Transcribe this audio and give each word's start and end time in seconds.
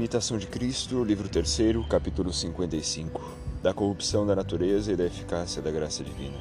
Imitação 0.00 0.38
de 0.38 0.46
Cristo, 0.46 1.04
livro 1.04 1.28
3, 1.28 1.86
capítulo 1.86 2.32
55 2.32 3.20
Da 3.62 3.74
corrupção 3.74 4.26
da 4.26 4.34
natureza 4.34 4.90
e 4.90 4.96
da 4.96 5.04
eficácia 5.04 5.60
da 5.60 5.70
graça 5.70 6.02
divina. 6.02 6.38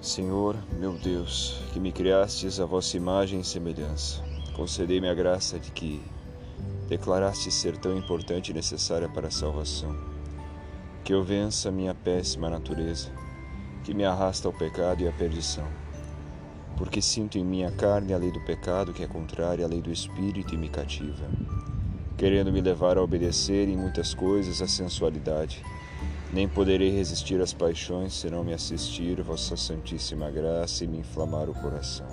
Senhor, 0.00 0.56
meu 0.80 0.94
Deus, 0.94 1.60
que 1.72 1.78
me 1.78 1.92
criastes 1.92 2.58
a 2.58 2.64
vossa 2.64 2.96
imagem 2.96 3.38
e 3.38 3.44
semelhança, 3.44 4.20
concedei-me 4.56 5.08
a 5.08 5.14
graça 5.14 5.60
de 5.60 5.70
que 5.70 6.02
declaraste 6.88 7.52
ser 7.52 7.78
tão 7.78 7.96
importante 7.96 8.50
e 8.50 8.54
necessária 8.54 9.08
para 9.08 9.28
a 9.28 9.30
salvação. 9.30 9.96
Que 11.04 11.14
eu 11.14 11.22
vença 11.22 11.70
minha 11.70 11.94
péssima 11.94 12.50
natureza, 12.50 13.12
que 13.84 13.94
me 13.94 14.04
arrasta 14.04 14.48
ao 14.48 14.52
pecado 14.52 15.04
e 15.04 15.08
à 15.08 15.12
perdição 15.12 15.68
porque 16.78 17.02
sinto 17.02 17.36
em 17.36 17.44
minha 17.44 17.72
carne 17.72 18.14
a 18.14 18.16
lei 18.16 18.30
do 18.30 18.40
pecado 18.40 18.94
que 18.94 19.02
é 19.02 19.06
contrária 19.06 19.64
à 19.64 19.68
lei 19.68 19.82
do 19.82 19.90
espírito 19.90 20.54
e 20.54 20.56
me 20.56 20.68
cativa, 20.68 21.28
querendo 22.16 22.52
me 22.52 22.60
levar 22.60 22.96
a 22.96 23.02
obedecer 23.02 23.68
em 23.68 23.76
muitas 23.76 24.14
coisas 24.14 24.62
à 24.62 24.68
sensualidade. 24.68 25.60
Nem 26.32 26.46
poderei 26.46 26.90
resistir 26.90 27.40
às 27.40 27.52
paixões 27.52 28.14
se 28.14 28.30
não 28.30 28.44
me 28.44 28.54
assistir 28.54 29.20
vossa 29.22 29.56
santíssima 29.56 30.30
graça 30.30 30.84
e 30.84 30.86
me 30.86 30.98
inflamar 30.98 31.50
o 31.50 31.54
coração. 31.54 32.06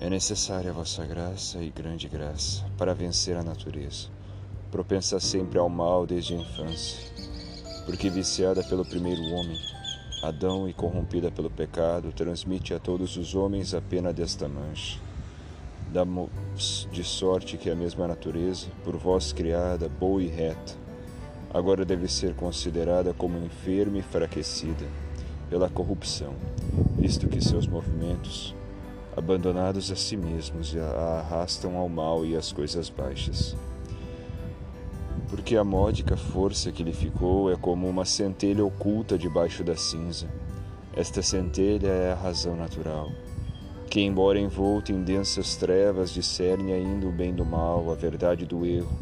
É 0.00 0.08
necessária 0.08 0.70
a 0.70 0.74
vossa 0.74 1.04
graça 1.04 1.58
e 1.62 1.70
grande 1.70 2.06
graça 2.06 2.64
para 2.78 2.94
vencer 2.94 3.36
a 3.36 3.42
natureza, 3.42 4.08
propensa 4.70 5.18
sempre 5.18 5.58
ao 5.58 5.68
mal 5.68 6.06
desde 6.06 6.34
a 6.34 6.36
infância, 6.36 7.00
porque 7.86 8.10
viciada 8.10 8.62
pelo 8.62 8.84
primeiro 8.84 9.22
homem, 9.22 9.58
Adão, 10.26 10.68
e 10.68 10.72
corrompida 10.72 11.30
pelo 11.30 11.50
pecado, 11.50 12.12
transmite 12.12 12.72
a 12.72 12.78
todos 12.78 13.16
os 13.16 13.34
homens 13.34 13.74
a 13.74 13.80
pena 13.80 14.12
desta 14.12 14.48
mancha. 14.48 14.98
Damos 15.92 16.88
de 16.90 17.04
sorte 17.04 17.56
que 17.56 17.70
a 17.70 17.74
mesma 17.76 18.08
natureza, 18.08 18.68
por 18.82 18.96
vós 18.96 19.32
criada, 19.32 19.88
boa 19.88 20.22
e 20.22 20.28
reta, 20.28 20.74
agora 21.52 21.84
deve 21.84 22.08
ser 22.08 22.34
considerada 22.34 23.12
como 23.12 23.38
enferma 23.38 23.96
e 23.96 24.00
enfraquecida 24.00 24.86
pela 25.50 25.68
corrupção, 25.68 26.34
visto 26.98 27.28
que 27.28 27.40
seus 27.40 27.66
movimentos, 27.66 28.54
abandonados 29.16 29.92
a 29.92 29.96
si 29.96 30.16
mesmos, 30.16 30.74
a 30.76 31.20
arrastam 31.20 31.76
ao 31.76 31.88
mal 31.88 32.24
e 32.24 32.34
às 32.34 32.50
coisas 32.50 32.88
baixas 32.88 33.54
porque 35.44 35.58
a 35.58 35.62
módica 35.62 36.16
força 36.16 36.72
que 36.72 36.82
lhe 36.82 36.94
ficou 36.94 37.52
é 37.52 37.54
como 37.54 37.86
uma 37.86 38.06
centelha 38.06 38.64
oculta 38.64 39.18
debaixo 39.18 39.62
da 39.62 39.76
cinza. 39.76 40.26
Esta 40.96 41.20
centelha 41.20 41.88
é 41.88 42.12
a 42.12 42.14
razão 42.14 42.56
natural, 42.56 43.10
que, 43.90 44.00
embora 44.00 44.40
envolta 44.40 44.90
em 44.90 45.02
densas 45.02 45.54
trevas, 45.54 46.14
discerne 46.14 46.72
ainda 46.72 47.06
o 47.06 47.12
bem 47.12 47.34
do 47.34 47.44
mal, 47.44 47.92
a 47.92 47.94
verdade 47.94 48.46
do 48.46 48.64
erro, 48.64 48.98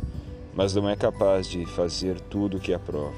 mas 0.52 0.74
não 0.74 0.88
é 0.88 0.96
capaz 0.96 1.46
de 1.46 1.64
fazer 1.64 2.18
tudo 2.22 2.56
o 2.56 2.60
que 2.60 2.74
aprova, 2.74 3.14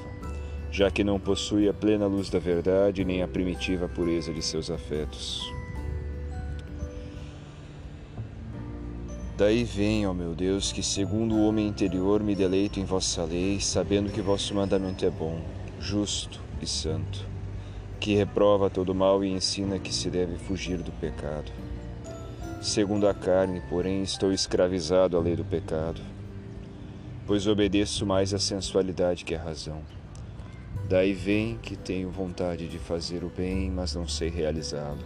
já 0.69 0.91
que 0.91 1.03
não 1.03 1.19
possui 1.19 1.67
a 1.67 1.73
plena 1.73 2.05
luz 2.05 2.29
da 2.29 2.37
verdade 2.37 3.03
nem 3.03 3.23
a 3.23 3.27
primitiva 3.27 3.89
pureza 3.89 4.31
de 4.31 4.43
seus 4.43 4.69
afetos. 4.69 5.41
Daí 9.37 9.65
vem, 9.65 10.07
ó 10.07 10.13
meu 10.13 10.33
Deus, 10.33 10.71
que 10.71 10.81
segundo 10.81 11.35
o 11.35 11.45
homem 11.45 11.67
interior 11.67 12.23
me 12.23 12.33
deleito 12.33 12.79
em 12.79 12.85
vossa 12.85 13.25
lei, 13.25 13.59
sabendo 13.59 14.09
que 14.09 14.21
vosso 14.21 14.55
mandamento 14.55 15.05
é 15.05 15.09
bom, 15.09 15.41
justo 15.77 16.39
e 16.61 16.65
santo, 16.65 17.27
que 17.99 18.15
reprova 18.15 18.69
todo 18.69 18.95
mal 18.95 19.25
e 19.25 19.29
ensina 19.29 19.77
que 19.77 19.93
se 19.93 20.09
deve 20.09 20.37
fugir 20.37 20.77
do 20.77 20.91
pecado. 20.93 21.51
Segundo 22.61 23.09
a 23.09 23.13
carne, 23.13 23.61
porém, 23.69 24.03
estou 24.03 24.31
escravizado 24.31 25.17
à 25.17 25.19
lei 25.19 25.35
do 25.35 25.43
pecado, 25.43 25.99
pois 27.27 27.45
obedeço 27.45 28.05
mais 28.05 28.33
à 28.33 28.39
sensualidade 28.39 29.25
que 29.25 29.35
à 29.35 29.43
razão. 29.43 29.81
Daí 30.87 31.11
vem 31.11 31.57
que 31.57 31.75
tenho 31.75 32.09
vontade 32.09 32.69
de 32.69 32.79
fazer 32.79 33.21
o 33.21 33.29
bem, 33.29 33.69
mas 33.69 33.95
não 33.95 34.07
sei 34.07 34.29
realizá-lo. 34.29 35.03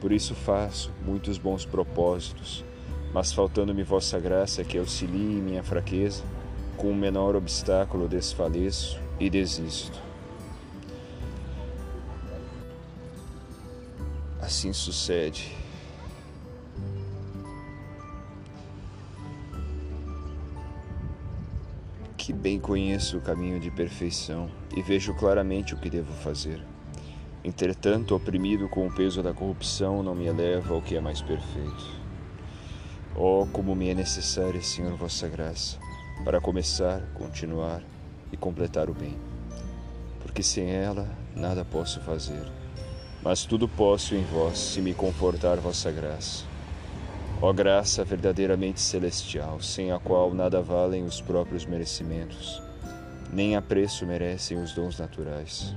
Por 0.00 0.12
isso 0.12 0.36
faço 0.36 0.92
muitos 1.04 1.36
bons 1.36 1.66
propósitos, 1.66 2.64
mas 3.12 3.32
faltando-me 3.32 3.82
vossa 3.82 4.18
graça 4.18 4.64
que 4.64 4.78
auxilie 4.78 5.40
minha 5.40 5.62
fraqueza, 5.62 6.22
com 6.76 6.90
o 6.90 6.94
menor 6.94 7.34
obstáculo 7.34 8.08
desfaleço 8.08 9.00
e 9.18 9.28
desisto. 9.28 9.98
Assim 14.40 14.72
sucede. 14.72 15.54
Que 22.16 22.32
bem 22.32 22.60
conheço 22.60 23.18
o 23.18 23.20
caminho 23.20 23.58
de 23.58 23.70
perfeição 23.70 24.50
e 24.76 24.82
vejo 24.82 25.14
claramente 25.14 25.74
o 25.74 25.78
que 25.78 25.90
devo 25.90 26.12
fazer. 26.12 26.62
Entretanto, 27.42 28.14
oprimido 28.14 28.68
com 28.68 28.86
o 28.86 28.92
peso 28.92 29.22
da 29.22 29.32
corrupção, 29.32 30.02
não 30.02 30.14
me 30.14 30.26
eleva 30.26 30.74
ao 30.74 30.82
que 30.82 30.96
é 30.96 31.00
mais 31.00 31.22
perfeito. 31.22 32.07
Oh, 33.20 33.48
como 33.52 33.74
me 33.74 33.88
é 33.88 33.94
necessária, 33.94 34.62
Senhor, 34.62 34.94
vossa 34.94 35.26
graça, 35.26 35.76
para 36.24 36.40
começar, 36.40 37.00
continuar 37.14 37.82
e 38.30 38.36
completar 38.36 38.88
o 38.88 38.94
bem. 38.94 39.18
Porque 40.20 40.40
sem 40.40 40.70
ela 40.70 41.10
nada 41.34 41.64
posso 41.64 41.98
fazer, 41.98 42.46
mas 43.20 43.44
tudo 43.44 43.68
posso 43.68 44.14
em 44.14 44.22
vós, 44.22 44.56
se 44.56 44.80
me 44.80 44.94
confortar 44.94 45.56
vossa 45.56 45.90
graça. 45.90 46.44
Ó 47.42 47.50
oh, 47.50 47.52
graça 47.52 48.04
verdadeiramente 48.04 48.80
celestial, 48.80 49.60
sem 49.60 49.90
a 49.90 49.98
qual 49.98 50.32
nada 50.32 50.62
valem 50.62 51.02
os 51.02 51.20
próprios 51.20 51.66
merecimentos, 51.66 52.62
nem 53.32 53.56
apreço 53.56 54.06
merecem 54.06 54.62
os 54.62 54.72
dons 54.72 54.96
naturais. 54.96 55.74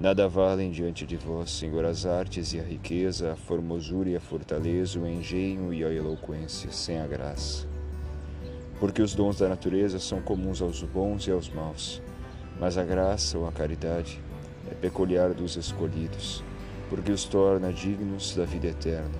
Nada 0.00 0.26
valem 0.26 0.70
diante 0.70 1.04
de 1.04 1.18
vós, 1.18 1.50
Senhor, 1.50 1.84
as 1.84 2.06
artes 2.06 2.54
e 2.54 2.58
a 2.58 2.62
riqueza, 2.62 3.34
a 3.34 3.36
formosura 3.36 4.08
e 4.08 4.16
a 4.16 4.20
fortaleza, 4.20 4.98
o 4.98 5.06
engenho 5.06 5.74
e 5.74 5.84
a 5.84 5.92
eloquência, 5.92 6.72
sem 6.72 6.98
a 6.98 7.06
graça. 7.06 7.68
Porque 8.78 9.02
os 9.02 9.14
dons 9.14 9.36
da 9.38 9.46
natureza 9.46 9.98
são 9.98 10.22
comuns 10.22 10.62
aos 10.62 10.82
bons 10.82 11.26
e 11.26 11.30
aos 11.30 11.50
maus, 11.50 12.00
mas 12.58 12.78
a 12.78 12.82
graça 12.82 13.36
ou 13.36 13.46
a 13.46 13.52
caridade 13.52 14.22
é 14.70 14.74
peculiar 14.74 15.34
dos 15.34 15.56
escolhidos, 15.56 16.42
porque 16.88 17.12
os 17.12 17.24
torna 17.24 17.70
dignos 17.70 18.34
da 18.34 18.46
vida 18.46 18.68
eterna. 18.68 19.18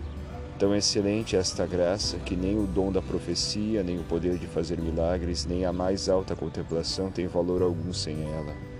Tão 0.58 0.74
excelente 0.74 1.36
é 1.36 1.40
esta 1.40 1.66
graça 1.66 2.16
que 2.20 2.34
nem 2.34 2.58
o 2.58 2.66
dom 2.66 2.90
da 2.90 3.02
profecia, 3.02 3.82
nem 3.82 3.98
o 3.98 4.04
poder 4.04 4.38
de 4.38 4.46
fazer 4.46 4.80
milagres, 4.80 5.44
nem 5.44 5.66
a 5.66 5.74
mais 5.74 6.08
alta 6.08 6.34
contemplação 6.34 7.10
tem 7.10 7.26
valor 7.26 7.60
algum 7.60 7.92
sem 7.92 8.22
ela 8.32 8.79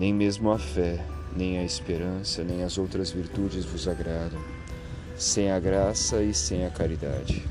nem 0.00 0.14
mesmo 0.14 0.50
a 0.50 0.58
fé, 0.58 1.04
nem 1.36 1.58
a 1.58 1.62
esperança, 1.62 2.42
nem 2.42 2.62
as 2.62 2.78
outras 2.78 3.10
virtudes 3.10 3.66
vos 3.66 3.86
agradam, 3.86 4.40
sem 5.14 5.50
a 5.50 5.60
graça 5.60 6.22
e 6.22 6.32
sem 6.32 6.64
a 6.64 6.70
caridade. 6.70 7.44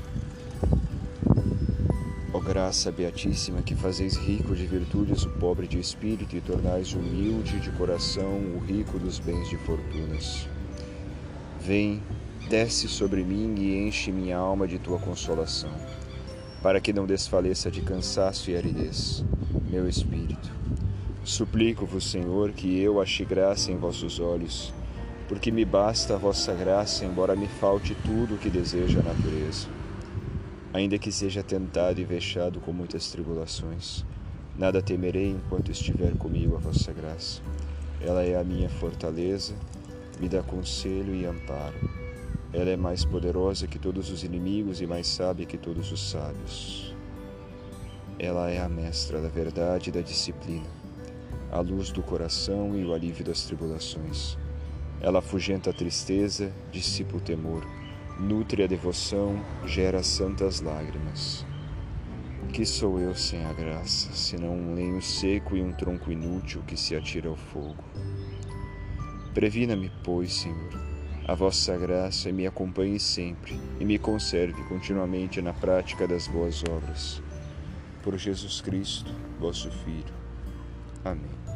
Ó 2.34 2.40
graça 2.40 2.90
beatíssima, 2.90 3.62
que 3.62 3.76
fazeis 3.76 4.16
rico 4.16 4.56
de 4.56 4.66
virtudes 4.66 5.22
o 5.22 5.30
pobre 5.30 5.68
de 5.68 5.78
espírito 5.78 6.34
e 6.34 6.40
tornais 6.40 6.92
humilde 6.92 7.60
de 7.60 7.70
coração 7.70 8.40
o 8.56 8.58
rico 8.58 8.98
dos 8.98 9.20
bens 9.20 9.48
de 9.48 9.56
fortunas. 9.58 10.48
Vem, 11.60 12.02
desce 12.48 12.88
sobre 12.88 13.22
mim 13.22 13.54
e 13.58 13.86
enche 13.86 14.10
minha 14.10 14.38
alma 14.38 14.66
de 14.66 14.80
tua 14.80 14.98
consolação, 14.98 15.70
para 16.60 16.80
que 16.80 16.92
não 16.92 17.06
desfaleça 17.06 17.70
de 17.70 17.80
cansaço 17.80 18.50
e 18.50 18.56
aridez 18.56 19.24
meu 19.70 19.88
espírito 19.88 20.59
Suplico-vos, 21.22 22.10
Senhor, 22.10 22.50
que 22.50 22.80
eu 22.80 22.98
ache 22.98 23.26
graça 23.26 23.70
em 23.70 23.76
vossos 23.76 24.18
olhos, 24.18 24.72
porque 25.28 25.52
me 25.52 25.66
basta 25.66 26.14
a 26.14 26.18
vossa 26.18 26.54
graça, 26.54 27.04
embora 27.04 27.36
me 27.36 27.46
falte 27.46 27.94
tudo 27.94 28.34
o 28.34 28.38
que 28.38 28.48
deseja 28.48 29.00
a 29.00 29.02
natureza. 29.02 29.68
Ainda 30.72 30.98
que 30.98 31.12
seja 31.12 31.42
tentado 31.42 32.00
e 32.00 32.04
vexado 32.04 32.58
com 32.60 32.72
muitas 32.72 33.10
tribulações, 33.10 34.02
nada 34.56 34.80
temerei 34.80 35.28
enquanto 35.28 35.70
estiver 35.70 36.16
comigo 36.16 36.56
a 36.56 36.58
vossa 36.58 36.90
graça. 36.90 37.42
Ela 38.00 38.24
é 38.24 38.40
a 38.40 38.44
minha 38.44 38.70
fortaleza, 38.70 39.54
me 40.18 40.28
dá 40.28 40.42
conselho 40.42 41.14
e 41.14 41.26
amparo. 41.26 41.76
Ela 42.50 42.70
é 42.70 42.76
mais 42.78 43.04
poderosa 43.04 43.66
que 43.66 43.78
todos 43.78 44.10
os 44.10 44.24
inimigos 44.24 44.80
e 44.80 44.86
mais 44.86 45.06
sábia 45.06 45.44
que 45.44 45.58
todos 45.58 45.92
os 45.92 46.10
sábios. 46.10 46.96
Ela 48.18 48.50
é 48.50 48.58
a 48.58 48.68
mestra 48.70 49.20
da 49.20 49.28
verdade 49.28 49.90
e 49.90 49.92
da 49.92 50.00
disciplina 50.00 50.79
a 51.50 51.60
luz 51.60 51.90
do 51.90 52.02
coração 52.02 52.76
e 52.76 52.84
o 52.84 52.94
alívio 52.94 53.24
das 53.24 53.44
tribulações. 53.44 54.38
Ela 55.00 55.18
afugenta 55.20 55.70
a 55.70 55.72
tristeza, 55.72 56.52
dissipa 56.70 57.16
o 57.16 57.20
temor, 57.20 57.66
nutre 58.18 58.62
a 58.62 58.66
devoção, 58.66 59.40
gera 59.66 60.02
santas 60.02 60.60
lágrimas. 60.60 61.44
Que 62.52 62.64
sou 62.66 62.98
eu 62.98 63.14
sem 63.14 63.44
a 63.44 63.52
graça, 63.52 64.12
senão 64.12 64.54
um 64.54 64.74
lenho 64.74 65.00
seco 65.00 65.56
e 65.56 65.62
um 65.62 65.72
tronco 65.72 66.10
inútil 66.10 66.62
que 66.66 66.76
se 66.76 66.96
atira 66.96 67.28
ao 67.28 67.36
fogo? 67.36 67.84
Previna-me, 69.32 69.90
pois, 70.02 70.32
Senhor, 70.34 70.90
A 71.30 71.34
vossa 71.34 71.76
graça 71.76 72.32
me 72.32 72.44
acompanhe 72.44 72.98
sempre 72.98 73.60
e 73.78 73.84
me 73.84 74.00
conserve 74.00 74.64
continuamente 74.64 75.40
na 75.40 75.52
prática 75.52 76.04
das 76.04 76.26
boas 76.26 76.64
obras. 76.64 77.22
Por 78.02 78.18
Jesus 78.18 78.60
Cristo, 78.60 79.14
vosso 79.38 79.70
Filho. 79.70 80.19
Amém. 81.04 81.49